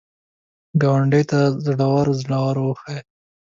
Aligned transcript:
ګاونډي 0.81 1.23
ته 1.29 1.39
زړور 1.65 2.05
زړه 2.21 2.37
وښیه 2.65 2.99